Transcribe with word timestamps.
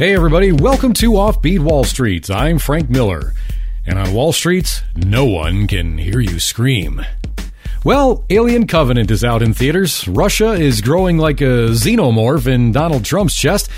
Hey, 0.00 0.14
everybody, 0.14 0.50
welcome 0.50 0.94
to 0.94 1.10
Offbeat 1.10 1.58
Wall 1.58 1.84
Street. 1.84 2.30
I'm 2.30 2.58
Frank 2.58 2.88
Miller. 2.88 3.34
And 3.84 3.98
on 3.98 4.14
Wall 4.14 4.32
Street, 4.32 4.82
no 4.96 5.26
one 5.26 5.66
can 5.66 5.98
hear 5.98 6.20
you 6.20 6.40
scream. 6.40 7.04
Well, 7.84 8.24
Alien 8.30 8.66
Covenant 8.66 9.10
is 9.10 9.22
out 9.22 9.42
in 9.42 9.52
theaters. 9.52 10.08
Russia 10.08 10.52
is 10.52 10.80
growing 10.80 11.18
like 11.18 11.42
a 11.42 11.68
xenomorph 11.72 12.46
in 12.46 12.72
Donald 12.72 13.04
Trump's 13.04 13.36
chest. 13.36 13.68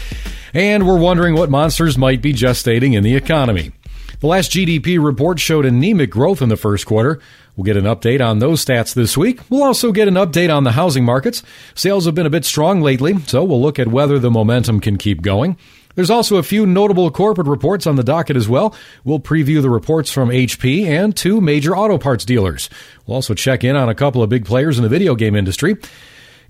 And 0.55 0.87
we're 0.87 0.97
wondering 0.97 1.35
what 1.35 1.51
monsters 1.51 1.99
might 1.99 2.23
be 2.23 2.33
gestating 2.33 2.95
in 2.95 3.03
the 3.03 3.17
economy. 3.17 3.73
The 4.21 4.29
last 4.29 4.53
GDP 4.53 5.05
report 5.05 5.41
showed 5.41 5.67
anemic 5.67 6.11
growth 6.11 6.41
in 6.41 6.51
the 6.51 6.57
first 6.57 6.87
quarter. 6.87 7.19
We'll 7.57 7.65
get 7.65 7.77
an 7.77 7.85
update 7.87 8.25
on 8.25 8.39
those 8.39 8.65
stats 8.65 8.95
this 8.95 9.19
week. 9.19 9.41
We'll 9.51 9.65
also 9.65 9.91
get 9.91 10.07
an 10.07 10.15
update 10.15 10.57
on 10.57 10.63
the 10.63 10.71
housing 10.71 11.05
markets. 11.05 11.43
Sales 11.75 12.07
have 12.07 12.15
been 12.15 12.27
a 12.27 12.31
bit 12.31 12.45
strong 12.45 12.81
lately, 12.81 13.19
so 13.23 13.43
we'll 13.43 13.61
look 13.61 13.81
at 13.81 13.89
whether 13.89 14.21
the 14.21 14.31
momentum 14.31 14.79
can 14.79 14.97
keep 14.97 15.21
going. 15.21 15.57
There's 15.95 16.11
also 16.11 16.37
a 16.37 16.43
few 16.43 16.67
notable 16.67 17.11
corporate 17.11 17.47
reports 17.47 17.87
on 17.87 17.97
the 17.97 18.03
docket 18.03 18.37
as 18.37 18.49
well. 18.49 18.75
We'll 19.05 19.21
preview 19.21 19.61
the 19.63 19.71
reports 19.71 20.11
from 20.11 20.31
HP 20.31 20.87
and 20.87 21.17
two 21.17 21.41
major 21.41 21.77
auto 21.77 21.99
parts 21.99 22.25
dealers. 22.25 22.71
We'll 23.07 23.17
also 23.17 23.35
check 23.35 23.65
in 23.65 23.77
on 23.77 23.89
a 23.89 23.95
couple 23.95 24.23
of 24.23 24.31
big 24.31 24.45
players 24.45 24.79
in 24.79 24.83
the 24.83 24.89
video 24.89 25.15
game 25.15 25.37
industry. 25.37 25.77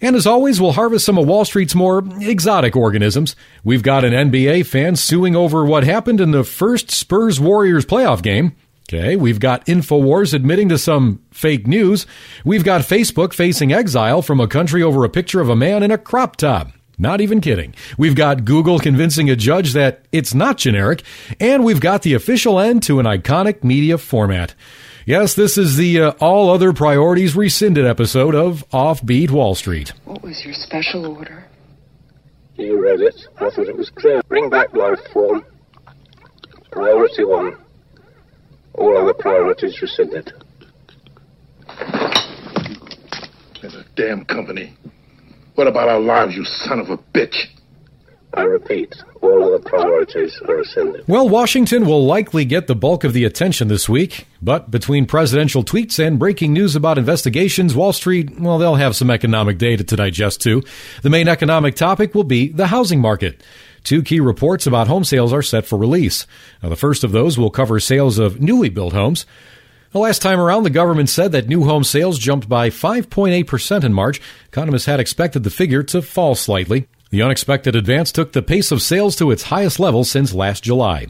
And 0.00 0.16
as 0.16 0.26
always, 0.26 0.60
we'll 0.60 0.72
harvest 0.72 1.06
some 1.06 1.16
of 1.16 1.28
Wall 1.28 1.44
Street's 1.44 1.76
more 1.76 2.02
exotic 2.20 2.74
organisms. 2.74 3.36
We've 3.62 3.84
got 3.84 4.04
an 4.04 4.12
NBA 4.12 4.66
fan 4.66 4.96
suing 4.96 5.36
over 5.36 5.64
what 5.64 5.84
happened 5.84 6.20
in 6.20 6.32
the 6.32 6.42
first 6.42 6.90
Spurs 6.90 7.38
Warriors 7.38 7.86
playoff 7.86 8.20
game. 8.20 8.56
Okay, 8.92 9.14
we've 9.14 9.38
got 9.40 9.64
InfoWars 9.66 10.34
admitting 10.34 10.68
to 10.70 10.76
some 10.76 11.20
fake 11.30 11.68
news. 11.68 12.04
We've 12.44 12.64
got 12.64 12.82
Facebook 12.82 13.32
facing 13.32 13.72
exile 13.72 14.22
from 14.22 14.40
a 14.40 14.48
country 14.48 14.82
over 14.82 15.04
a 15.04 15.08
picture 15.08 15.40
of 15.40 15.48
a 15.48 15.56
man 15.56 15.84
in 15.84 15.92
a 15.92 15.96
crop 15.96 16.36
top. 16.36 16.72
Not 16.98 17.20
even 17.20 17.40
kidding. 17.40 17.74
We've 17.96 18.14
got 18.14 18.44
Google 18.44 18.78
convincing 18.78 19.30
a 19.30 19.36
judge 19.36 19.72
that 19.72 20.04
it's 20.12 20.34
not 20.34 20.58
generic, 20.58 21.02
and 21.40 21.64
we've 21.64 21.80
got 21.80 22.02
the 22.02 22.14
official 22.14 22.60
end 22.60 22.82
to 22.84 23.00
an 23.00 23.06
iconic 23.06 23.64
media 23.64 23.98
format. 23.98 24.54
Yes, 25.04 25.34
this 25.34 25.58
is 25.58 25.76
the 25.76 26.00
uh, 26.00 26.10
All 26.20 26.50
Other 26.50 26.72
Priorities 26.72 27.34
Rescinded 27.34 27.84
episode 27.84 28.34
of 28.36 28.64
Offbeat 28.70 29.30
Wall 29.30 29.54
Street. 29.56 29.92
What 30.04 30.22
was 30.22 30.44
your 30.44 30.54
special 30.54 31.06
order? 31.06 31.44
You 32.56 32.80
read 32.80 33.00
it. 33.00 33.26
I 33.36 33.50
thought 33.50 33.66
it 33.66 33.76
was 33.76 33.90
clear. 33.90 34.22
Bring 34.28 34.48
back 34.48 34.72
life 34.74 35.00
form. 35.12 35.44
Priority 36.70 37.24
one. 37.24 37.56
All 38.74 38.96
other 38.96 39.14
priorities 39.14 39.80
rescinded. 39.82 40.32
There's 43.60 43.74
a 43.74 43.84
damn 43.96 44.24
company. 44.24 44.76
What 45.62 45.68
about 45.68 45.88
our 45.88 46.00
lives, 46.00 46.34
you 46.34 46.44
son 46.44 46.80
of 46.80 46.90
a 46.90 46.98
bitch? 46.98 47.36
I 48.34 48.42
repeat, 48.42 48.96
all 49.20 49.44
other 49.44 49.60
priorities 49.60 50.36
are 50.48 50.56
rescinded. 50.56 51.06
Well, 51.06 51.28
Washington 51.28 51.86
will 51.86 52.04
likely 52.04 52.44
get 52.44 52.66
the 52.66 52.74
bulk 52.74 53.04
of 53.04 53.12
the 53.12 53.24
attention 53.24 53.68
this 53.68 53.88
week, 53.88 54.26
but 54.42 54.72
between 54.72 55.06
presidential 55.06 55.62
tweets 55.62 56.04
and 56.04 56.18
breaking 56.18 56.52
news 56.52 56.74
about 56.74 56.98
investigations, 56.98 57.76
Wall 57.76 57.92
Street, 57.92 58.40
well, 58.40 58.58
they'll 58.58 58.74
have 58.74 58.96
some 58.96 59.08
economic 59.08 59.58
data 59.58 59.84
to 59.84 59.94
digest 59.94 60.40
too. 60.40 60.64
The 61.02 61.10
main 61.10 61.28
economic 61.28 61.76
topic 61.76 62.12
will 62.12 62.24
be 62.24 62.48
the 62.48 62.66
housing 62.66 63.00
market. 63.00 63.40
Two 63.84 64.02
key 64.02 64.18
reports 64.18 64.66
about 64.66 64.88
home 64.88 65.04
sales 65.04 65.32
are 65.32 65.42
set 65.42 65.64
for 65.64 65.78
release. 65.78 66.26
Now, 66.60 66.70
the 66.70 66.76
first 66.76 67.04
of 67.04 67.12
those 67.12 67.38
will 67.38 67.50
cover 67.50 67.78
sales 67.78 68.18
of 68.18 68.40
newly 68.40 68.68
built 68.68 68.94
homes. 68.94 69.26
The 69.92 69.98
last 69.98 70.22
time 70.22 70.40
around, 70.40 70.62
the 70.62 70.70
government 70.70 71.10
said 71.10 71.32
that 71.32 71.48
new 71.48 71.64
home 71.64 71.84
sales 71.84 72.18
jumped 72.18 72.48
by 72.48 72.70
5.8% 72.70 73.84
in 73.84 73.92
March. 73.92 74.22
Economists 74.46 74.86
had 74.86 75.00
expected 75.00 75.44
the 75.44 75.50
figure 75.50 75.82
to 75.82 76.00
fall 76.00 76.34
slightly. 76.34 76.88
The 77.10 77.20
unexpected 77.20 77.76
advance 77.76 78.10
took 78.10 78.32
the 78.32 78.40
pace 78.40 78.72
of 78.72 78.80
sales 78.80 79.16
to 79.16 79.30
its 79.30 79.42
highest 79.42 79.78
level 79.78 80.02
since 80.04 80.32
last 80.32 80.64
July. 80.64 81.08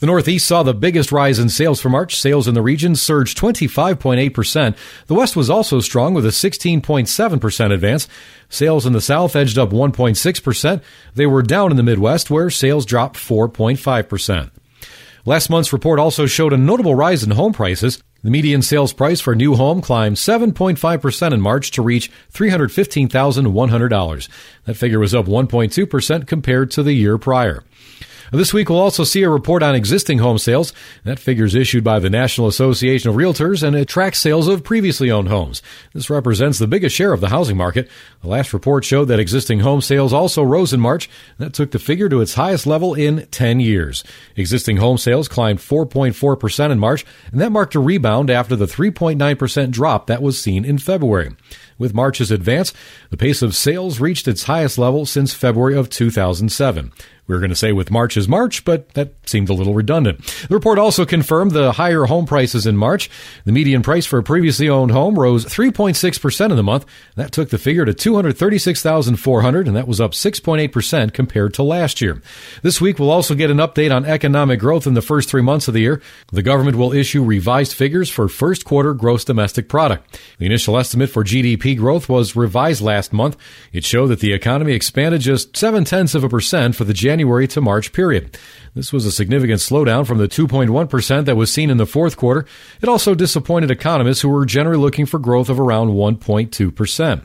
The 0.00 0.06
Northeast 0.06 0.46
saw 0.46 0.62
the 0.62 0.74
biggest 0.74 1.10
rise 1.10 1.38
in 1.38 1.48
sales 1.48 1.80
for 1.80 1.88
March. 1.88 2.20
Sales 2.20 2.46
in 2.46 2.52
the 2.52 2.60
region 2.60 2.96
surged 2.96 3.38
25.8%. 3.38 4.76
The 5.06 5.14
West 5.14 5.34
was 5.34 5.48
also 5.48 5.80
strong 5.80 6.12
with 6.12 6.26
a 6.26 6.28
16.7% 6.28 7.72
advance. 7.72 8.08
Sales 8.50 8.84
in 8.84 8.92
the 8.92 9.00
South 9.00 9.34
edged 9.36 9.56
up 9.56 9.70
1.6%. 9.70 10.82
They 11.14 11.26
were 11.26 11.42
down 11.42 11.70
in 11.70 11.78
the 11.78 11.82
Midwest 11.82 12.30
where 12.30 12.50
sales 12.50 12.84
dropped 12.84 13.16
4.5%. 13.16 14.50
Last 15.24 15.50
month's 15.50 15.72
report 15.72 15.98
also 15.98 16.26
showed 16.26 16.52
a 16.52 16.56
notable 16.56 16.94
rise 16.94 17.24
in 17.24 17.32
home 17.32 17.52
prices. 17.52 18.02
The 18.22 18.30
median 18.30 18.62
sales 18.62 18.92
price 18.92 19.20
for 19.20 19.32
a 19.32 19.36
new 19.36 19.54
home 19.54 19.80
climbed 19.80 20.16
7.5% 20.16 21.32
in 21.32 21.40
March 21.40 21.70
to 21.72 21.82
reach 21.82 22.10
$315,100. 22.32 24.28
That 24.64 24.74
figure 24.74 24.98
was 24.98 25.14
up 25.14 25.26
1.2% 25.26 26.26
compared 26.26 26.70
to 26.72 26.82
the 26.82 26.94
year 26.94 27.16
prior. 27.18 27.62
This 28.30 28.52
week, 28.52 28.68
we'll 28.68 28.78
also 28.78 29.04
see 29.04 29.22
a 29.22 29.30
report 29.30 29.62
on 29.62 29.74
existing 29.74 30.18
home 30.18 30.36
sales. 30.36 30.74
That 31.04 31.18
figure 31.18 31.46
is 31.46 31.54
issued 31.54 31.82
by 31.82 31.98
the 31.98 32.10
National 32.10 32.46
Association 32.46 33.08
of 33.08 33.16
Realtors 33.16 33.62
and 33.62 33.74
it 33.74 33.88
tracks 33.88 34.18
sales 34.18 34.48
of 34.48 34.62
previously 34.62 35.10
owned 35.10 35.28
homes. 35.28 35.62
This 35.94 36.10
represents 36.10 36.58
the 36.58 36.66
biggest 36.66 36.94
share 36.94 37.14
of 37.14 37.22
the 37.22 37.30
housing 37.30 37.56
market. 37.56 37.88
The 38.20 38.28
last 38.28 38.52
report 38.52 38.84
showed 38.84 39.06
that 39.06 39.18
existing 39.18 39.60
home 39.60 39.80
sales 39.80 40.12
also 40.12 40.42
rose 40.42 40.74
in 40.74 40.80
March. 40.80 41.08
That 41.38 41.54
took 41.54 41.70
the 41.70 41.78
figure 41.78 42.10
to 42.10 42.20
its 42.20 42.34
highest 42.34 42.66
level 42.66 42.92
in 42.92 43.26
10 43.30 43.60
years. 43.60 44.04
Existing 44.36 44.76
home 44.76 44.98
sales 44.98 45.26
climbed 45.26 45.60
4.4% 45.60 46.70
in 46.70 46.78
March, 46.78 47.06
and 47.32 47.40
that 47.40 47.52
marked 47.52 47.74
a 47.74 47.80
rebound 47.80 48.28
after 48.28 48.56
the 48.56 48.66
3.9% 48.66 49.70
drop 49.70 50.06
that 50.06 50.20
was 50.20 50.40
seen 50.40 50.66
in 50.66 50.76
February. 50.76 51.34
With 51.78 51.94
March's 51.94 52.32
advance, 52.32 52.74
the 53.10 53.16
pace 53.16 53.40
of 53.40 53.54
sales 53.54 54.00
reached 54.00 54.26
its 54.26 54.44
highest 54.44 54.78
level 54.78 55.06
since 55.06 55.32
February 55.32 55.76
of 55.76 55.88
2007. 55.88 56.92
We 57.28 57.34
were 57.34 57.40
going 57.40 57.50
to 57.50 57.56
say 57.56 57.72
with 57.72 57.90
March 57.90 58.16
is 58.16 58.26
March, 58.26 58.64
but 58.64 58.88
that 58.94 59.12
seemed 59.28 59.50
a 59.50 59.54
little 59.54 59.74
redundant. 59.74 60.24
The 60.48 60.54
report 60.54 60.78
also 60.78 61.04
confirmed 61.04 61.50
the 61.50 61.72
higher 61.72 62.06
home 62.06 62.24
prices 62.24 62.66
in 62.66 62.78
March. 62.78 63.10
The 63.44 63.52
median 63.52 63.82
price 63.82 64.06
for 64.06 64.18
a 64.18 64.22
previously 64.22 64.66
owned 64.66 64.92
home 64.92 65.18
rose 65.18 65.44
3.6% 65.44 66.50
in 66.50 66.56
the 66.56 66.62
month. 66.62 66.86
That 67.16 67.30
took 67.30 67.50
the 67.50 67.58
figure 67.58 67.84
to 67.84 67.92
236,400 67.92 69.68
and 69.68 69.76
that 69.76 69.86
was 69.86 70.00
up 70.00 70.12
6.8% 70.12 71.12
compared 71.12 71.52
to 71.54 71.62
last 71.62 72.00
year. 72.00 72.22
This 72.62 72.80
week 72.80 72.98
we'll 72.98 73.10
also 73.10 73.34
get 73.34 73.50
an 73.50 73.58
update 73.58 73.94
on 73.94 74.06
economic 74.06 74.58
growth 74.58 74.86
in 74.86 74.94
the 74.94 75.02
first 75.02 75.28
3 75.28 75.42
months 75.42 75.68
of 75.68 75.74
the 75.74 75.80
year. 75.80 76.00
The 76.32 76.42
government 76.42 76.78
will 76.78 76.94
issue 76.94 77.22
revised 77.22 77.74
figures 77.74 78.08
for 78.08 78.28
first 78.28 78.64
quarter 78.64 78.94
gross 78.94 79.22
domestic 79.24 79.68
product. 79.68 80.18
The 80.38 80.46
initial 80.46 80.78
estimate 80.78 81.10
for 81.10 81.24
GDP 81.24 81.76
growth 81.76 82.08
was 82.08 82.34
revised 82.34 82.80
last 82.80 83.12
month. 83.12 83.36
It 83.70 83.84
showed 83.84 84.06
that 84.06 84.20
the 84.20 84.32
economy 84.32 84.72
expanded 84.72 85.20
just 85.20 85.54
7 85.58 85.84
tenths 85.84 86.14
of 86.14 86.24
a 86.24 86.28
percent 86.30 86.74
for 86.74 86.84
the 86.84 86.94
January 86.94 87.17
January 87.18 87.48
to 87.48 87.60
March 87.60 87.92
period. 87.92 88.38
This 88.76 88.92
was 88.92 89.04
a 89.04 89.10
significant 89.10 89.58
slowdown 89.58 90.06
from 90.06 90.18
the 90.18 90.28
2.1% 90.28 91.24
that 91.24 91.36
was 91.36 91.52
seen 91.52 91.68
in 91.68 91.76
the 91.76 91.84
fourth 91.84 92.16
quarter. 92.16 92.46
It 92.80 92.88
also 92.88 93.16
disappointed 93.16 93.72
economists 93.72 94.20
who 94.20 94.28
were 94.28 94.46
generally 94.46 94.78
looking 94.78 95.04
for 95.04 95.18
growth 95.18 95.48
of 95.48 95.58
around 95.58 95.88
1.2%. 95.88 97.22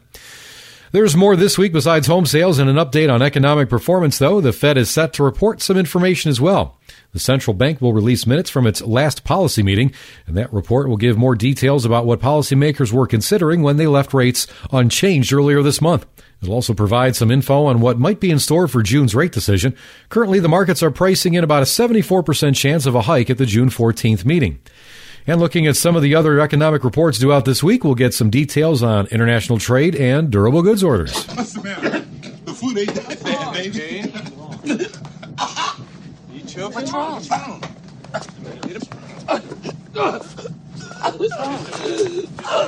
There's 0.93 1.15
more 1.15 1.35
this 1.35 1.57
week 1.57 1.73
besides 1.73 2.05
home 2.05 2.27
sales 2.27 2.59
and 2.59 2.69
an 2.69 2.75
update 2.75 3.11
on 3.11 3.23
economic 3.23 3.67
performance, 3.67 4.19
though. 4.19 4.39
The 4.39 4.53
Fed 4.53 4.77
is 4.77 4.91
set 4.91 5.11
to 5.13 5.23
report 5.23 5.59
some 5.59 5.75
information 5.75 6.29
as 6.29 6.39
well. 6.39 6.77
The 7.13 7.19
central 7.19 7.55
bank 7.55 7.81
will 7.81 7.93
release 7.93 8.27
minutes 8.27 8.51
from 8.51 8.67
its 8.67 8.79
last 8.79 9.23
policy 9.23 9.63
meeting, 9.63 9.91
and 10.27 10.37
that 10.37 10.53
report 10.53 10.87
will 10.87 10.97
give 10.97 11.17
more 11.17 11.33
details 11.33 11.83
about 11.83 12.05
what 12.05 12.19
policymakers 12.19 12.91
were 12.91 13.07
considering 13.07 13.63
when 13.63 13.77
they 13.77 13.87
left 13.87 14.13
rates 14.13 14.45
unchanged 14.71 15.33
earlier 15.33 15.63
this 15.63 15.81
month. 15.81 16.05
It'll 16.43 16.53
also 16.53 16.75
provide 16.75 17.15
some 17.15 17.31
info 17.31 17.65
on 17.65 17.81
what 17.81 17.97
might 17.97 18.19
be 18.19 18.29
in 18.29 18.37
store 18.37 18.67
for 18.67 18.83
June's 18.83 19.15
rate 19.15 19.31
decision. 19.31 19.75
Currently, 20.09 20.41
the 20.41 20.47
markets 20.47 20.83
are 20.83 20.91
pricing 20.91 21.33
in 21.33 21.43
about 21.43 21.63
a 21.63 21.65
74% 21.65 22.55
chance 22.55 22.85
of 22.85 22.93
a 22.93 23.01
hike 23.01 23.31
at 23.31 23.39
the 23.39 23.47
June 23.47 23.69
14th 23.69 24.25
meeting. 24.25 24.59
And 25.25 25.39
looking 25.39 25.67
at 25.67 25.77
some 25.77 25.95
of 25.95 26.01
the 26.01 26.15
other 26.15 26.41
economic 26.41 26.83
reports 26.83 27.17
due 27.17 27.31
out 27.31 27.45
this 27.45 27.63
week, 27.63 27.83
we'll 27.85 27.95
get 27.95 28.13
some 28.13 28.29
details 28.29 28.83
on 28.83 29.07
international 29.07 29.57
trade 29.57 29.95
and 29.95 30.29
durable 30.29 30.61
goods 30.61 30.83
orders. 30.83 31.25
What's 31.35 31.53
the 31.53 31.63
matter? 31.63 31.99
The 32.45 32.53
food 32.53 32.77
ain't 32.77 32.93
that 32.93 33.23
bad, 33.23 33.53
baby. 33.53 34.11
You 36.33 36.41
chill 36.45 36.69
What's? 36.71 36.91
What's 36.91 36.93
wrong? 36.93 37.13
What's 37.13 37.29
wrong? 37.31 37.63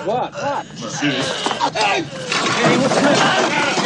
What? 0.05 0.33
What? 0.33 0.65
Hey, 1.75 2.01
what's 2.77 2.95
the 2.95 3.84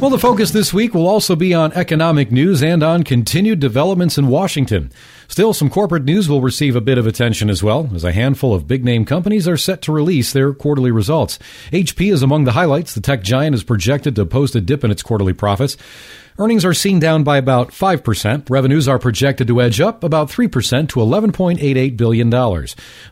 Well, 0.00 0.10
the 0.10 0.18
focus 0.18 0.52
this 0.52 0.72
week 0.72 0.94
will 0.94 1.08
also 1.08 1.34
be 1.34 1.52
on 1.52 1.72
economic 1.72 2.30
news 2.30 2.62
and 2.62 2.84
on 2.84 3.02
continued 3.02 3.58
developments 3.58 4.16
in 4.16 4.28
Washington. 4.28 4.92
Still, 5.26 5.52
some 5.52 5.68
corporate 5.68 6.04
news 6.04 6.28
will 6.28 6.40
receive 6.40 6.76
a 6.76 6.80
bit 6.80 6.98
of 6.98 7.06
attention 7.08 7.50
as 7.50 7.64
well, 7.64 7.90
as 7.92 8.04
a 8.04 8.12
handful 8.12 8.54
of 8.54 8.68
big 8.68 8.84
name 8.84 9.04
companies 9.04 9.48
are 9.48 9.56
set 9.56 9.82
to 9.82 9.92
release 9.92 10.32
their 10.32 10.54
quarterly 10.54 10.92
results. 10.92 11.40
HP 11.72 12.12
is 12.12 12.22
among 12.22 12.44
the 12.44 12.52
highlights. 12.52 12.94
The 12.94 13.00
tech 13.00 13.24
giant 13.24 13.56
is 13.56 13.64
projected 13.64 14.14
to 14.14 14.24
post 14.24 14.54
a 14.54 14.60
dip 14.60 14.84
in 14.84 14.92
its 14.92 15.02
quarterly 15.02 15.32
profits. 15.32 15.76
Earnings 16.40 16.64
are 16.64 16.72
seen 16.72 17.00
down 17.00 17.24
by 17.24 17.36
about 17.36 17.70
5%. 17.70 18.48
Revenues 18.48 18.86
are 18.86 19.00
projected 19.00 19.48
to 19.48 19.60
edge 19.60 19.80
up 19.80 20.04
about 20.04 20.30
3% 20.30 20.88
to 20.90 21.00
$11.88 21.00 21.96
billion. 21.96 22.30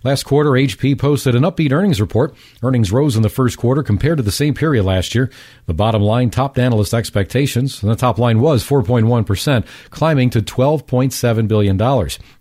Last 0.05 0.23
quarter, 0.23 0.51
HP 0.51 0.97
posted 0.97 1.35
an 1.35 1.43
upbeat 1.43 1.73
earnings 1.73 2.01
report. 2.01 2.37
Earnings 2.63 2.93
rose 2.93 3.17
in 3.17 3.23
the 3.23 3.29
first 3.29 3.59
quarter 3.59 3.83
compared 3.83 4.19
to 4.19 4.23
the 4.23 4.31
same 4.31 4.55
period 4.55 4.85
last 4.85 5.13
year. 5.13 5.29
The 5.67 5.75
bottom 5.75 6.03
line 6.03 6.31
topped 6.31 6.57
analyst 6.77 6.93
expectations, 6.93 7.83
and 7.83 7.91
the 7.91 7.97
top 7.97 8.19
line 8.19 8.39
was 8.39 8.63
4.1%, 8.63 9.65
climbing 9.89 10.29
to 10.29 10.43
$12.7 10.43 11.49
billion. 11.49 11.79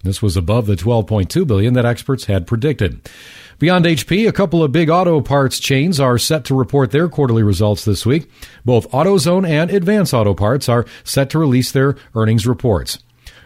This 0.03 0.21
was 0.21 0.35
above 0.35 0.65
the 0.65 0.75
12.2 0.75 1.47
billion 1.47 1.73
that 1.75 1.85
experts 1.85 2.25
had 2.25 2.45
predicted. 2.45 3.09
Beyond 3.59 3.85
HP, 3.85 4.27
a 4.27 4.33
couple 4.33 4.61
of 4.61 4.73
big 4.73 4.89
auto 4.89 5.21
parts 5.21 5.57
chains 5.57 6.01
are 6.01 6.17
set 6.17 6.43
to 6.45 6.53
report 6.53 6.91
their 6.91 7.07
quarterly 7.07 7.43
results 7.43 7.85
this 7.85 8.05
week. 8.05 8.29
Both 8.65 8.91
AutoZone 8.91 9.47
and 9.47 9.71
Advance 9.71 10.13
Auto 10.13 10.33
Parts 10.33 10.67
are 10.67 10.85
set 11.05 11.29
to 11.29 11.39
release 11.39 11.71
their 11.71 11.95
earnings 12.13 12.45
reports. 12.45 12.99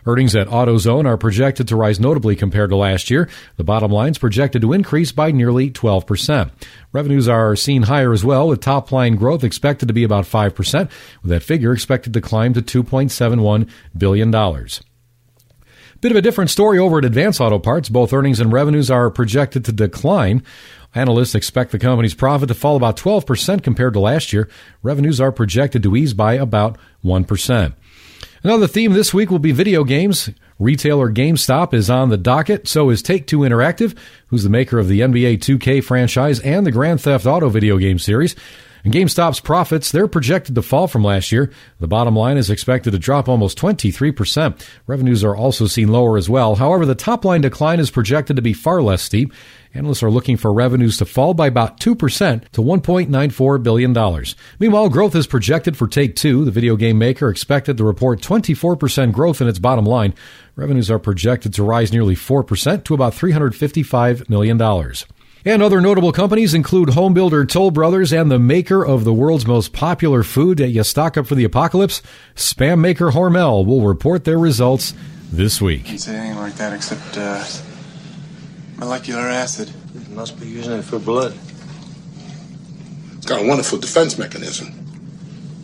Earnings 0.10 0.36
at 0.36 0.48
AutoZone 0.48 1.06
are 1.06 1.18
projected 1.18 1.68
to 1.68 1.76
rise 1.76 2.00
notably 2.00 2.36
compared 2.36 2.72
to 2.72 2.76
last 2.76 3.12
year. 3.12 3.30
The 3.58 3.64
bottom 3.64 3.92
line 3.92 4.10
is 4.10 4.18
projected 4.18 4.64
to 4.64 4.74
increase 4.74 5.12
by 5.12 5.30
nearly 5.30 5.70
12%. 5.70 6.50
Revenues 6.92 7.28
are 7.28 7.56
seen 7.56 7.84
higher 7.84 8.12
as 8.12 8.26
well, 8.26 8.48
with 8.48 8.60
top 8.60 8.92
line 8.92 9.18
growth 9.18 9.44
expected 9.44 9.88
to 9.88 9.94
be 9.94 10.04
about 10.04 10.26
5%, 10.26 10.90
with 11.22 11.30
that 11.30 11.44
figure 11.44 11.74
expected 11.74 12.12
to 12.14 12.22
climb 12.22 12.56
to 12.56 12.62
$2.71 12.64 13.70
billion. 13.96 14.32
Bit 14.32 16.12
of 16.12 16.18
a 16.18 16.22
different 16.22 16.50
story 16.50 16.80
over 16.80 16.98
at 16.98 17.06
Advance 17.06 17.40
Auto 17.40 17.60
Parts. 17.60 17.90
Both 17.90 18.12
earnings 18.12 18.40
and 18.40 18.52
revenues 18.52 18.90
are 18.90 19.12
projected 19.12 19.64
to 19.66 19.72
decline. 19.72 20.42
Analysts 20.96 21.36
expect 21.36 21.72
the 21.72 21.78
company's 21.78 22.16
profit 22.16 22.48
to 22.48 22.56
fall 22.56 22.76
about 22.76 22.98
12% 22.98 23.62
compared 23.62 23.94
to 23.94 24.00
last 24.00 24.34
year. 24.34 24.50
Revenues 24.82 25.22
are 25.22 25.32
projected 25.32 25.84
to 25.84 25.96
ease 25.96 26.16
by 26.16 26.34
about 26.34 26.80
1%. 27.06 27.74
Another 28.41 28.68
theme 28.68 28.94
this 28.94 29.13
week 29.13 29.30
will 29.30 29.39
be 29.39 29.51
video 29.51 29.83
games. 29.83 30.30
Retailer 30.59 31.12
GameStop 31.12 31.74
is 31.74 31.89
on 31.89 32.07
the 32.07 32.18
docket, 32.18 32.69
so 32.69 32.89
is 32.89 33.01
Take 33.01 33.27
Two 33.27 33.39
Interactive, 33.39 33.97
who's 34.27 34.44
the 34.44 34.50
maker 34.50 34.80
of 34.80 34.88
the 34.88 35.01
NBA 35.01 35.39
2K 35.39 35.83
franchise 35.83 36.39
and 36.39 36.65
the 36.65 36.71
Grand 36.71 37.01
Theft 37.01 37.25
Auto 37.25 37.50
video 37.50 37.77
game 37.77 38.00
series. 38.00 38.38
And 38.84 38.94
GameStop's 38.94 39.40
profits, 39.40 39.92
they're 39.92 40.08
projected 40.08 40.56
to 40.56 40.62
fall 40.62 40.88
from 40.88 41.04
last 41.04 41.31
year. 41.31 41.52
The 41.80 41.88
bottom 41.88 42.16
line 42.16 42.38
is 42.38 42.50
expected 42.50 42.92
to 42.92 43.00
drop 43.00 43.28
almost 43.28 43.58
23%. 43.58 44.66
Revenues 44.88 45.24
are 45.24 45.36
also 45.36 45.68
seen 45.68 45.90
lower 45.90 46.18
as 46.18 46.30
well. 46.30 46.56
However, 46.56 46.86
the 46.86 46.96
top 46.96 47.26
line 47.26 47.42
decline 47.42 47.80
is 47.80 47.92
projected 47.92 48.36
to 48.38 48.42
be 48.42 48.54
far 48.54 48.81
less 48.81 49.02
steep. 49.02 49.34
Analysts 49.74 50.02
are 50.02 50.10
looking 50.10 50.36
for 50.36 50.52
revenues 50.52 50.98
to 50.98 51.06
fall 51.06 51.36
by 51.36 51.46
about 51.46 51.80
2% 51.80 52.48
to 52.50 52.62
$1.94 52.62 53.64
billion. 53.64 54.26
Meanwhile, 54.60 54.90
growth 54.90 55.16
is 55.16 55.28
projected 55.28 55.78
for 55.78 55.88
Take 55.88 56.16
Two. 56.16 56.44
The 56.44 56.52
video 56.52 56.75
game 56.75 56.98
maker 56.98 57.30
expected 57.30 57.78
to 57.78 57.84
report 57.84 58.22
24% 58.22 59.12
growth 59.12 59.42
in 59.42 59.48
its 59.48 59.60
bottom 59.60 59.86
line. 59.86 60.16
Revenues 60.56 60.90
are 60.90 61.00
projected 61.00 61.54
to 61.54 61.64
rise 61.64 61.94
nearly 61.94 62.16
4% 62.16 62.84
to 62.84 62.94
about 62.96 63.14
$355 63.14 64.28
million. 64.28 64.58
And 65.45 65.63
other 65.63 65.80
notable 65.80 66.12
companies 66.12 66.53
include 66.53 66.89
home 66.89 67.13
builder 67.13 67.45
Toll 67.45 67.71
Brothers 67.71 68.12
and 68.12 68.30
the 68.30 68.38
maker 68.39 68.86
of 68.86 69.06
the 69.06 69.13
world's 69.13 69.47
most 69.47 69.71
popular 69.71 70.21
food 70.21 70.57
that 70.57 70.69
you 70.69 70.83
stock 70.83 71.15
up 71.15 71.27
for 71.27 71.36
the 71.36 71.45
apocalypse, 71.45 72.01
spam 72.36 72.80
maker 72.80 73.12
Hormel, 73.12 73.65
will 73.65 73.88
report 73.88 74.25
their 74.25 74.38
results 74.38 74.94
this 75.31 75.62
week. 75.62 75.86
Can't 75.86 76.00
say 76.00 76.15
anything 76.18 76.39
like 76.39 76.56
that 76.56 76.74
except 76.74 77.18
uh, 77.18 77.44
molecular 78.77 79.21
acid. 79.21 79.71
It 79.95 80.09
Must 80.09 80.38
be 80.38 80.47
using 80.47 80.74
it 80.74 80.83
for 80.83 81.00
blood. 81.00 81.33
It's 83.15 83.25
got 83.25 83.41
a 83.41 83.47
wonderful 83.47 83.77
defense 83.77 84.18
mechanism. 84.18 84.79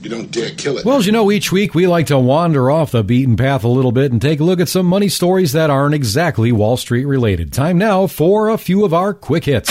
You 0.06 0.12
don't 0.12 0.30
dare 0.30 0.52
kill 0.52 0.78
it. 0.78 0.86
Well, 0.86 0.98
as 0.98 1.08
you 1.08 1.12
know, 1.12 1.32
each 1.32 1.52
week 1.52 1.74
we 1.74 1.88
like 1.88 2.06
to 2.08 2.20
wander 2.20 2.70
off 2.70 2.92
the 2.92 3.04
beaten 3.04 3.36
path 3.36 3.64
a 3.64 3.68
little 3.68 3.92
bit 3.92 4.12
and 4.12 4.22
take 4.22 4.40
a 4.40 4.44
look 4.44 4.60
at 4.60 4.70
some 4.70 4.86
money 4.86 5.10
stories 5.10 5.54
that 5.54 5.72
aren't 5.72 5.96
exactly 5.96 6.52
Wall 6.52 6.78
Street 6.78 7.06
related. 7.06 7.52
Time 7.52 7.80
now 7.80 8.06
for 8.06 8.50
a 8.50 8.58
few 8.60 8.86
of 8.86 8.94
our 8.94 9.16
quick 9.16 9.46
hits. 9.46 9.68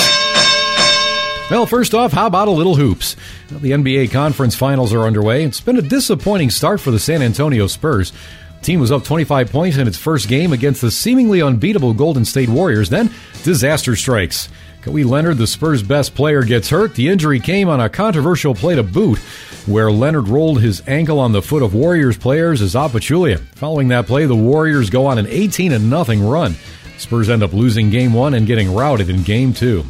Well, 1.53 1.67
first 1.67 1.95
off, 1.95 2.11
how 2.11 2.27
about 2.27 2.49
a 2.49 2.51
little 2.51 2.75
hoops? 2.75 3.15
Well, 3.49 3.61
the 3.61 3.71
NBA 3.71 4.11
conference 4.11 4.57
finals 4.57 4.93
are 4.93 5.05
underway. 5.05 5.45
It's 5.45 5.61
been 5.61 5.79
a 5.79 5.83
disappointing 5.83 6.51
start 6.51 6.81
for 6.81 6.91
the 6.91 6.99
San 6.99 7.23
Antonio 7.23 7.69
Spurs. 7.69 8.11
The 8.59 8.65
team 8.65 8.81
was 8.81 8.91
up 8.91 9.05
25 9.05 9.53
points 9.53 9.77
in 9.77 9.87
its 9.87 9.99
first 9.99 10.27
game 10.27 10.53
against 10.53 10.81
the 10.81 10.91
seemingly 10.91 11.43
unbeatable 11.43 11.95
Golden 11.95 12.25
State 12.25 12.49
Warriors. 12.49 12.91
Then, 12.91 13.09
disaster 13.45 13.95
strikes. 13.95 14.49
Kawhi 14.85 15.03
Leonard, 15.03 15.39
the 15.39 15.47
Spurs' 15.47 15.83
best 15.83 16.15
player, 16.15 16.43
gets 16.43 16.69
hurt. 16.69 16.95
The 16.95 17.09
injury 17.09 17.41
came 17.41 17.71
on 17.71 17.81
a 17.81 17.89
controversial 17.89 18.55
play 18.55 18.75
to 18.75 18.83
boot, 18.83 19.19
where 19.65 19.91
Leonard 19.91 20.29
rolled 20.29 20.61
his 20.61 20.87
ankle 20.87 21.21
on 21.21 21.33
the 21.33 21.41
foot 21.41 21.63
of 21.63 21.73
Warriors 21.73 22.19
players 22.19 22.59
Zaza 22.59 22.95
Pachulia. 22.95 23.39
Following 23.55 23.89
that 23.89 24.07
play, 24.07 24.27
the 24.27 24.37
Warriors 24.37 24.91
go 24.91 25.07
on 25.07 25.17
an 25.17 25.27
18 25.27 25.71
0 25.71 26.31
run. 26.31 26.55
Spurs 26.99 27.31
end 27.31 27.43
up 27.43 27.55
losing 27.55 27.89
game 27.89 28.13
one 28.13 28.35
and 28.35 28.47
getting 28.47 28.75
routed 28.75 29.09
in 29.09 29.23
game 29.23 29.55
two. 29.55 29.87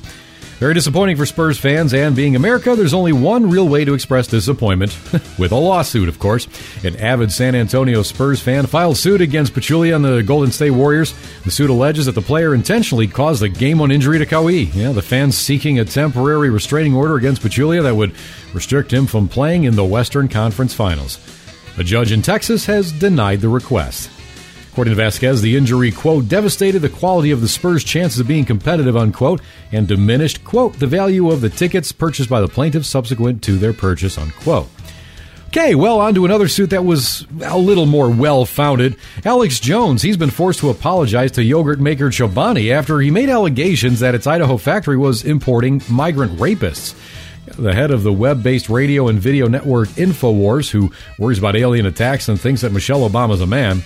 Very 0.58 0.72
disappointing 0.72 1.16
for 1.16 1.26
Spurs 1.26 1.58
fans, 1.58 1.92
and 1.92 2.14
being 2.14 2.36
America, 2.36 2.76
there's 2.76 2.94
only 2.94 3.12
one 3.12 3.50
real 3.50 3.68
way 3.68 3.84
to 3.84 3.92
express 3.92 4.28
disappointment 4.28 4.96
with 5.38 5.50
a 5.50 5.56
lawsuit, 5.56 6.08
of 6.08 6.20
course. 6.20 6.46
An 6.84 6.94
avid 6.96 7.32
San 7.32 7.56
Antonio 7.56 8.02
Spurs 8.02 8.40
fan 8.40 8.66
filed 8.66 8.96
suit 8.96 9.20
against 9.20 9.52
Pachulia 9.52 9.96
and 9.96 10.04
the 10.04 10.22
Golden 10.22 10.52
State 10.52 10.70
Warriors. 10.70 11.12
The 11.42 11.50
suit 11.50 11.70
alleges 11.70 12.06
that 12.06 12.14
the 12.14 12.22
player 12.22 12.54
intentionally 12.54 13.08
caused 13.08 13.42
a 13.42 13.48
game 13.48 13.78
one 13.78 13.90
injury 13.90 14.18
to 14.18 14.26
Kawhi. 14.26 14.72
Yeah, 14.72 14.92
the 14.92 15.02
fans 15.02 15.36
seeking 15.36 15.80
a 15.80 15.84
temporary 15.84 16.50
restraining 16.50 16.94
order 16.94 17.16
against 17.16 17.42
Pachulia 17.42 17.82
that 17.82 17.96
would 17.96 18.14
restrict 18.52 18.92
him 18.92 19.06
from 19.06 19.28
playing 19.28 19.64
in 19.64 19.74
the 19.74 19.84
Western 19.84 20.28
Conference 20.28 20.72
Finals. 20.72 21.18
A 21.78 21.82
judge 21.82 22.12
in 22.12 22.22
Texas 22.22 22.64
has 22.66 22.92
denied 22.92 23.40
the 23.40 23.48
request. 23.48 24.08
According 24.74 24.96
to 24.96 24.96
Vasquez, 24.96 25.40
the 25.40 25.56
injury, 25.56 25.92
quote, 25.92 26.26
devastated 26.26 26.80
the 26.80 26.88
quality 26.88 27.30
of 27.30 27.40
the 27.40 27.46
Spurs' 27.46 27.84
chances 27.84 28.18
of 28.18 28.26
being 28.26 28.44
competitive, 28.44 28.96
unquote, 28.96 29.40
and 29.70 29.86
diminished, 29.86 30.42
quote, 30.42 30.80
the 30.80 30.86
value 30.88 31.30
of 31.30 31.42
the 31.42 31.48
tickets 31.48 31.92
purchased 31.92 32.28
by 32.28 32.40
the 32.40 32.48
plaintiffs 32.48 32.88
subsequent 32.88 33.40
to 33.44 33.56
their 33.56 33.72
purchase, 33.72 34.18
unquote. 34.18 34.66
Okay, 35.46 35.76
well, 35.76 36.00
on 36.00 36.12
to 36.16 36.24
another 36.24 36.48
suit 36.48 36.70
that 36.70 36.84
was 36.84 37.24
a 37.44 37.56
little 37.56 37.86
more 37.86 38.10
well 38.10 38.44
founded. 38.44 38.96
Alex 39.24 39.60
Jones, 39.60 40.02
he's 40.02 40.16
been 40.16 40.30
forced 40.30 40.58
to 40.58 40.70
apologize 40.70 41.30
to 41.30 41.44
yogurt 41.44 41.78
maker 41.78 42.08
Chobani 42.08 42.72
after 42.72 42.98
he 42.98 43.12
made 43.12 43.28
allegations 43.28 44.00
that 44.00 44.16
its 44.16 44.26
Idaho 44.26 44.56
factory 44.56 44.96
was 44.96 45.24
importing 45.24 45.82
migrant 45.88 46.36
rapists. 46.40 46.96
The 47.56 47.72
head 47.72 47.92
of 47.92 48.02
the 48.02 48.12
web 48.12 48.42
based 48.42 48.68
radio 48.68 49.06
and 49.06 49.18
video 49.18 49.46
network 49.46 49.88
InfoWars, 49.90 50.70
who 50.70 50.90
worries 51.18 51.38
about 51.38 51.54
alien 51.54 51.86
attacks 51.86 52.28
and 52.28 52.40
thinks 52.40 52.62
that 52.62 52.72
Michelle 52.72 53.08
Obama's 53.08 53.40
a 53.40 53.46
man, 53.46 53.82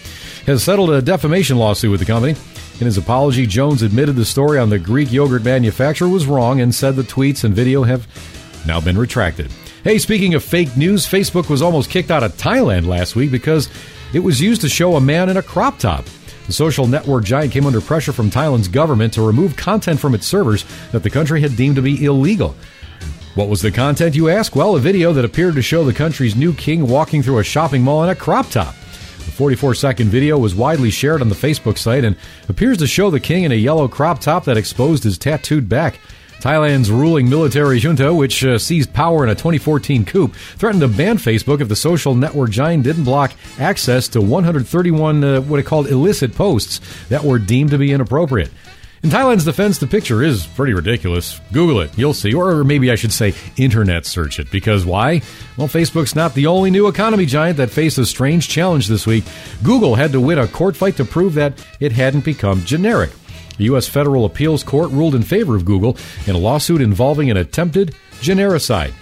has 0.47 0.63
settled 0.63 0.91
a 0.91 1.03
defamation 1.03 1.59
lawsuit 1.59 1.91
with 1.91 2.01
the 2.01 2.07
company. 2.07 2.35
In 2.81 2.87
his 2.87 2.97
apology, 2.97 3.47
Jones 3.47 3.83
admitted 3.83 4.17
the 4.17 4.25
story 4.25 4.59
on 4.59 4.71
the 4.71 4.79
Greek 4.79 5.13
yogurt 5.13 5.45
manufacturer 5.45 6.09
was 6.09 6.27
wrong 6.27 6.61
and 6.63 6.75
said 6.75 6.97
the 6.97 7.03
tweets 7.03 7.45
and 7.45 7.55
video 7.55 7.83
have 7.83 8.07
now 8.67 8.81
been 8.81 8.97
retracted. 8.97 9.51
Hey, 9.85 9.99
speaking 9.99 10.33
of 10.33 10.43
fake 10.43 10.75
news, 10.77 11.07
Facebook 11.07 11.51
was 11.51 11.61
almost 11.61 11.91
kicked 11.91 12.11
out 12.11 12.23
of 12.23 12.37
Thailand 12.37 12.87
last 12.87 13.17
week 13.17 13.31
because 13.31 13.69
it 14.15 14.21
was 14.21 14.41
used 14.41 14.63
to 14.63 14.69
show 14.69 14.97
a 14.97 15.01
man 15.01 15.29
in 15.29 15.37
a 15.37 15.43
crop 15.43 15.79
top. 15.79 16.07
The 16.47 16.55
social 16.55 16.87
network 16.87 17.25
giant 17.25 17.53
came 17.53 17.67
under 17.67 17.83
pressure 17.83 18.13
from 18.13 18.31
Thailand's 18.31 18.69
government 18.69 19.13
to 19.13 19.23
remove 19.23 19.57
content 19.57 20.01
from 20.01 20.15
its 20.15 20.27
servers 20.27 20.65
that 20.93 21.03
the 21.03 21.11
country 21.11 21.43
had 21.43 21.57
deemed 21.57 21.77
to 21.77 21.83
be 21.83 22.03
illegal. 22.03 22.55
What 23.39 23.49
was 23.49 23.63
the 23.63 23.71
content, 23.71 24.17
you 24.17 24.29
ask? 24.31 24.57
Well, 24.57 24.75
a 24.75 24.81
video 24.81 25.13
that 25.13 25.25
appeared 25.25 25.55
to 25.55 25.63
show 25.63 25.85
the 25.85 25.93
country's 25.93 26.35
new 26.35 26.53
king 26.53 26.89
walking 26.89 27.23
through 27.23 27.39
a 27.39 27.45
shopping 27.45 27.83
mall 27.83 28.03
in 28.03 28.11
a 28.11 28.15
crop 28.17 28.51
top. 28.51 28.75
The 28.75 29.31
44 29.31 29.77
second 29.77 30.09
video 30.09 30.37
was 30.37 30.57
widely 30.57 30.91
shared 30.91 31.21
on 31.21 31.29
the 31.29 31.37
Facebook 31.37 31.79
site 31.79 32.03
and 32.03 32.17
appears 32.49 32.79
to 32.79 32.89
show 32.89 33.11
the 33.11 33.21
king 33.21 33.45
in 33.45 33.53
a 33.53 33.55
yellow 33.55 33.87
crop 33.87 34.19
top 34.19 34.45
that 34.47 34.57
exposed 34.57 35.05
his 35.05 35.19
tattooed 35.19 35.69
back. 35.69 36.01
Thailand's 36.41 36.91
ruling 36.91 37.29
military 37.29 37.79
junta, 37.79 38.13
which 38.13 38.45
uh, 38.45 38.59
seized 38.59 38.93
power 38.93 39.23
in 39.23 39.31
a 39.31 39.37
2014 39.37 40.05
coup, 40.05 40.29
threatened 40.57 40.81
to 40.81 40.89
ban 40.89 41.17
Facebook 41.17 41.61
if 41.61 41.69
the 41.69 41.77
social 41.77 42.17
network 42.17 42.51
giant 42.51 42.83
didn't 42.83 43.05
block 43.05 43.33
access 43.61 44.09
to 44.09 44.21
131 44.21 45.23
uh, 45.23 45.41
what 45.43 45.61
it 45.61 45.67
called 45.67 45.87
illicit 45.87 46.35
posts 46.35 46.81
that 47.09 47.23
were 47.23 47.39
deemed 47.39 47.71
to 47.71 47.79
be 47.79 47.93
inappropriate. 47.93 48.51
In 49.01 49.11
Thailand's 49.11 49.45
defense, 49.45 49.79
the 49.79 49.87
picture 49.87 50.25
is 50.25 50.47
pretty 50.47 50.73
ridiculous. 50.73 51.41
Google 51.53 51.81
it, 51.81 51.97
you'll 51.97 52.15
see. 52.15 52.35
Or 52.35 52.65
maybe 52.65 52.91
I 52.91 52.97
should 52.97 53.13
say 53.13 53.33
internet 53.57 54.05
search 54.07 54.41
it. 54.41 54.51
Because 54.51 54.85
why? 54.85 55.23
Well, 55.57 55.69
Facebook's 55.69 56.17
not 56.17 56.35
the 56.35 56.49
only 56.49 56.73
new 56.73 56.89
economy 56.89 57.25
giant 57.25 57.59
that 57.59 57.71
faced 57.71 57.99
a 57.99 58.07
strange 58.07 58.49
challenge 58.49 58.89
this 58.89 59.07
week. 59.07 59.25
Google 59.63 59.95
had 59.95 60.11
to 60.13 60.21
win 60.21 60.39
a 60.39 60.49
court 60.49 60.75
fight 60.75 60.97
to 60.97 61.05
prove 61.05 61.35
that 61.35 61.65
it 61.79 61.93
hadn't 61.93 62.25
become 62.25 62.65
generic. 62.65 63.11
The 63.57 63.65
U.S. 63.65 63.87
Federal 63.87 64.25
Appeals 64.25 64.65
Court 64.65 64.91
ruled 64.91 65.15
in 65.15 65.23
favor 65.23 65.55
of 65.55 65.65
Google 65.65 65.97
in 66.27 66.35
a 66.35 66.39
lawsuit 66.39 66.81
involving 66.81 67.31
an 67.31 67.37
attempted 67.37 67.95
genericide. 68.21 68.93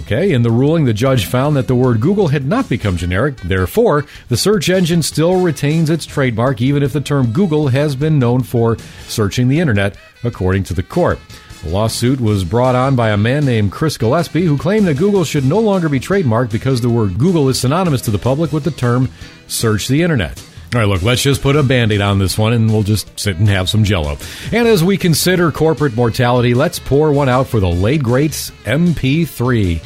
Okay, 0.00 0.32
in 0.32 0.42
the 0.42 0.50
ruling, 0.50 0.84
the 0.84 0.92
judge 0.92 1.26
found 1.26 1.56
that 1.56 1.68
the 1.68 1.74
word 1.74 2.00
Google 2.00 2.28
had 2.28 2.46
not 2.46 2.68
become 2.68 2.96
generic. 2.96 3.36
Therefore, 3.38 4.04
the 4.28 4.36
search 4.36 4.68
engine 4.68 5.02
still 5.02 5.40
retains 5.40 5.90
its 5.90 6.04
trademark, 6.04 6.60
even 6.60 6.82
if 6.82 6.92
the 6.92 7.00
term 7.00 7.32
Google 7.32 7.68
has 7.68 7.94
been 7.94 8.18
known 8.18 8.42
for 8.42 8.76
searching 9.06 9.48
the 9.48 9.60
internet, 9.60 9.96
according 10.24 10.64
to 10.64 10.74
the 10.74 10.82
court. 10.82 11.18
The 11.62 11.70
lawsuit 11.70 12.20
was 12.20 12.42
brought 12.42 12.74
on 12.74 12.96
by 12.96 13.10
a 13.10 13.16
man 13.16 13.44
named 13.44 13.70
Chris 13.70 13.96
Gillespie, 13.96 14.44
who 14.44 14.58
claimed 14.58 14.86
that 14.88 14.96
Google 14.96 15.22
should 15.22 15.44
no 15.44 15.60
longer 15.60 15.88
be 15.88 16.00
trademarked 16.00 16.50
because 16.50 16.80
the 16.80 16.90
word 16.90 17.18
Google 17.18 17.48
is 17.48 17.60
synonymous 17.60 18.02
to 18.02 18.10
the 18.10 18.18
public 18.18 18.52
with 18.52 18.64
the 18.64 18.72
term 18.72 19.08
search 19.46 19.86
the 19.86 20.02
internet. 20.02 20.42
All 20.74 20.80
right, 20.80 20.88
look, 20.88 21.02
let's 21.02 21.22
just 21.22 21.42
put 21.42 21.54
a 21.54 21.62
band 21.62 21.92
aid 21.92 22.00
on 22.00 22.18
this 22.18 22.38
one 22.38 22.54
and 22.54 22.70
we'll 22.70 22.82
just 22.82 23.20
sit 23.20 23.36
and 23.36 23.46
have 23.46 23.68
some 23.68 23.84
jello. 23.84 24.16
And 24.52 24.66
as 24.66 24.82
we 24.82 24.96
consider 24.96 25.52
corporate 25.52 25.94
mortality, 25.94 26.54
let's 26.54 26.78
pour 26.78 27.12
one 27.12 27.28
out 27.28 27.46
for 27.48 27.60
the 27.60 27.68
late 27.68 28.02
greats 28.02 28.50
MP3. 28.64 29.82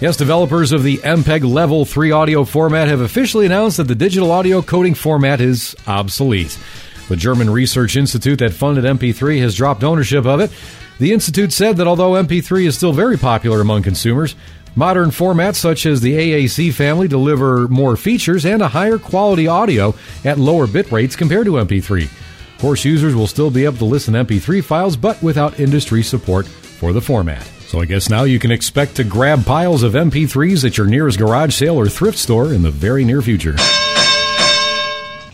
Yes, 0.00 0.16
developers 0.16 0.70
of 0.70 0.84
the 0.84 0.98
MPEG 0.98 1.42
Level 1.42 1.84
3 1.84 2.12
audio 2.12 2.44
format 2.44 2.86
have 2.86 3.00
officially 3.00 3.46
announced 3.46 3.78
that 3.78 3.88
the 3.88 3.96
digital 3.96 4.30
audio 4.30 4.62
coding 4.62 4.94
format 4.94 5.40
is 5.40 5.74
obsolete. 5.88 6.56
The 7.08 7.16
German 7.16 7.50
Research 7.50 7.96
Institute 7.96 8.38
that 8.38 8.52
funded 8.52 8.84
MP3 8.84 9.40
has 9.40 9.56
dropped 9.56 9.82
ownership 9.82 10.24
of 10.24 10.38
it. 10.38 10.52
The 11.00 11.12
Institute 11.12 11.52
said 11.52 11.78
that 11.78 11.88
although 11.88 12.12
MP3 12.12 12.66
is 12.66 12.76
still 12.76 12.92
very 12.92 13.16
popular 13.16 13.60
among 13.60 13.82
consumers, 13.82 14.36
Modern 14.76 15.10
formats 15.10 15.56
such 15.56 15.86
as 15.86 16.00
the 16.00 16.14
AAC 16.14 16.72
family 16.72 17.08
deliver 17.08 17.68
more 17.68 17.96
features 17.96 18.46
and 18.46 18.62
a 18.62 18.68
higher 18.68 18.98
quality 18.98 19.48
audio 19.48 19.94
at 20.24 20.38
lower 20.38 20.66
bit 20.66 20.90
rates 20.92 21.16
compared 21.16 21.46
to 21.46 21.52
MP3. 21.52 22.04
Of 22.04 22.58
course, 22.60 22.84
users 22.84 23.14
will 23.14 23.26
still 23.26 23.50
be 23.50 23.64
able 23.64 23.78
to 23.78 23.84
listen 23.84 24.14
to 24.14 24.24
MP3 24.24 24.62
files, 24.62 24.96
but 24.96 25.22
without 25.22 25.60
industry 25.60 26.02
support 26.02 26.46
for 26.46 26.92
the 26.92 27.00
format. 27.00 27.42
So 27.68 27.80
I 27.80 27.84
guess 27.84 28.08
now 28.08 28.24
you 28.24 28.38
can 28.38 28.50
expect 28.50 28.96
to 28.96 29.04
grab 29.04 29.44
piles 29.44 29.82
of 29.82 29.92
MP3s 29.92 30.64
at 30.64 30.78
your 30.78 30.86
nearest 30.86 31.18
garage 31.18 31.54
sale 31.54 31.76
or 31.76 31.88
thrift 31.88 32.18
store 32.18 32.52
in 32.54 32.62
the 32.62 32.70
very 32.70 33.04
near 33.04 33.20
future. 33.20 33.56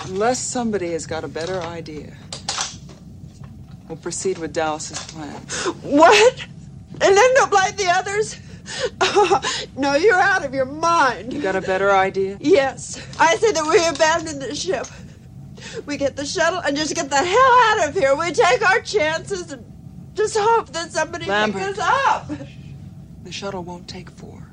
Unless 0.07 0.41
somebody 0.41 0.93
has 0.93 1.07
got 1.07 1.25
a 1.25 1.29
better 1.29 1.61
idea, 1.63 2.17
we'll 3.89 3.99
proceed 3.99 4.39
with 4.39 4.53
Dallas's 4.53 4.99
plan. 5.05 5.35
What? 5.83 6.45
And 7.01 7.19
end 7.19 7.37
up 7.39 7.53
like 7.53 7.77
the 7.77 7.89
others? 7.89 8.39
no, 9.77 9.95
you're 9.95 10.15
out 10.15 10.45
of 10.45 10.55
your 10.55 10.65
mind. 10.65 11.33
You 11.33 11.43
got 11.43 11.57
a 11.57 11.61
better 11.61 11.91
idea? 11.91 12.39
Yes. 12.41 12.99
I 13.19 13.37
say 13.37 13.53
that 13.53 13.67
we 13.67 13.87
abandon 13.87 14.39
the 14.39 14.55
ship. 14.55 14.87
We 15.87 15.97
get 15.97 16.17
the 16.17 16.25
shuttle 16.25 16.61
and 16.61 16.77
just 16.77 16.95
get 16.95 17.11
the 17.11 17.17
hell 17.17 17.53
out 17.83 17.89
of 17.89 17.95
here. 17.95 18.15
We 18.17 18.33
take 18.33 18.63
our 18.63 18.81
chances 18.81 19.53
and 19.53 19.65
just 20.15 20.37
hope 20.39 20.69
that 20.71 20.93
somebody 20.93 21.27
Lambert. 21.27 21.63
picks 21.63 21.79
us 21.79 21.85
up. 22.07 22.31
The 23.25 23.33
shuttle 23.33 23.65
won't 23.65 23.89
take 23.89 24.11
four. 24.11 24.44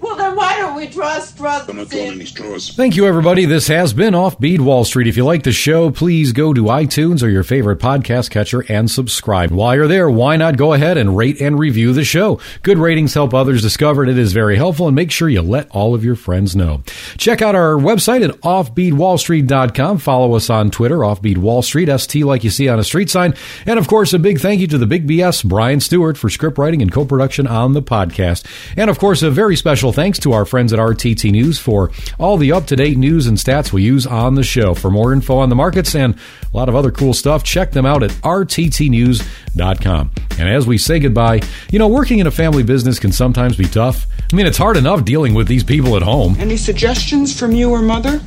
Well, 0.00 0.16
then 0.16 0.34
why 0.34 0.58
don't 0.58 0.74
we 0.74 0.88
trust 0.88 1.38
brothers? 1.38 1.68
I'm 1.68 1.76
not 1.76 1.88
throwing 1.88 2.12
any 2.12 2.24
straws. 2.24 2.70
Thank 2.70 2.96
you, 2.96 3.06
everybody. 3.06 3.44
This 3.44 3.68
has 3.68 3.92
been 3.92 4.14
Offbeat 4.14 4.60
Wall 4.60 4.84
Street. 4.84 5.06
If 5.06 5.16
you 5.16 5.24
like 5.24 5.44
the 5.44 5.52
show, 5.52 5.90
please 5.90 6.32
go 6.32 6.52
to 6.52 6.62
iTunes 6.64 7.22
or 7.22 7.28
your 7.28 7.44
favorite 7.44 7.78
podcast 7.78 8.30
catcher 8.30 8.64
and 8.68 8.90
subscribe. 8.90 9.50
While 9.50 9.76
you're 9.76 9.86
there, 9.86 10.10
why 10.10 10.36
not 10.36 10.56
go 10.56 10.72
ahead 10.72 10.96
and 10.98 11.16
rate 11.16 11.40
and 11.40 11.58
review 11.58 11.92
the 11.92 12.04
show? 12.04 12.40
Good 12.62 12.78
ratings 12.78 13.14
help 13.14 13.32
others 13.34 13.62
discover 13.62 14.02
it. 14.02 14.08
It 14.10 14.18
is 14.18 14.32
very 14.32 14.56
helpful, 14.56 14.86
and 14.88 14.96
make 14.96 15.10
sure 15.10 15.28
you 15.28 15.42
let 15.42 15.70
all 15.70 15.94
of 15.94 16.04
your 16.04 16.16
friends 16.16 16.56
know. 16.56 16.82
Check 17.16 17.40
out 17.40 17.54
our 17.54 17.74
website 17.74 18.28
at 18.28 18.40
offbeatwallstreet.com. 18.40 19.98
Follow 19.98 20.34
us 20.34 20.50
on 20.50 20.70
Twitter, 20.70 20.98
Offbeat 20.98 21.38
Wall 21.38 21.62
Street, 21.62 21.88
ST 21.88 22.24
like 22.24 22.44
you 22.44 22.50
see 22.50 22.68
on 22.68 22.78
a 22.78 22.84
street 22.84 23.10
sign. 23.10 23.34
And 23.66 23.78
of 23.78 23.86
course, 23.86 24.12
a 24.12 24.18
big 24.18 24.40
thank 24.40 24.60
you 24.60 24.66
to 24.68 24.78
the 24.78 24.86
Big 24.86 25.06
BS, 25.06 25.44
Brian 25.44 25.80
Stewart, 25.80 26.18
for 26.18 26.28
script 26.28 26.58
writing 26.58 26.82
and 26.82 26.90
co-production 26.92 27.46
on 27.46 27.72
the 27.72 27.82
podcast. 27.82 28.44
And 28.76 28.90
of 28.90 28.98
course, 28.98 29.22
a 29.22 29.30
very 29.30 29.51
special 29.56 29.92
thanks 29.92 30.18
to 30.20 30.32
our 30.32 30.44
friends 30.44 30.72
at 30.72 30.78
RTT 30.78 31.30
News 31.30 31.58
for 31.58 31.90
all 32.18 32.36
the 32.36 32.52
up-to-date 32.52 32.96
news 32.96 33.26
and 33.26 33.36
stats 33.36 33.72
we 33.72 33.82
use 33.82 34.06
on 34.06 34.34
the 34.34 34.42
show. 34.42 34.74
For 34.74 34.90
more 34.90 35.12
info 35.12 35.38
on 35.38 35.48
the 35.48 35.54
markets 35.54 35.94
and 35.94 36.14
a 36.14 36.56
lot 36.56 36.68
of 36.68 36.74
other 36.74 36.90
cool 36.90 37.14
stuff, 37.14 37.42
check 37.42 37.72
them 37.72 37.86
out 37.86 38.02
at 38.02 38.10
rttnews.com. 38.10 40.10
And 40.38 40.48
as 40.48 40.66
we 40.66 40.78
say 40.78 40.98
goodbye, 40.98 41.42
you 41.70 41.78
know, 41.78 41.88
working 41.88 42.18
in 42.18 42.26
a 42.26 42.30
family 42.30 42.62
business 42.62 42.98
can 42.98 43.12
sometimes 43.12 43.56
be 43.56 43.66
tough. 43.66 44.06
I 44.32 44.36
mean, 44.36 44.46
it's 44.46 44.58
hard 44.58 44.76
enough 44.76 45.04
dealing 45.04 45.34
with 45.34 45.48
these 45.48 45.64
people 45.64 45.96
at 45.96 46.02
home. 46.02 46.36
Any 46.38 46.56
suggestions 46.56 47.38
from 47.38 47.52
you 47.52 47.70
or 47.70 47.82
Mother? 47.82 48.20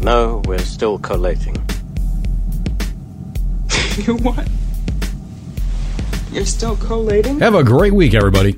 No, 0.00 0.42
we're 0.46 0.58
still 0.58 0.98
collating. 0.98 1.56
you 3.96 4.16
what? 4.16 4.48
You're 6.32 6.46
still 6.46 6.76
collating? 6.76 7.40
Have 7.40 7.54
a 7.56 7.64
great 7.64 7.92
week, 7.92 8.14
everybody. 8.14 8.56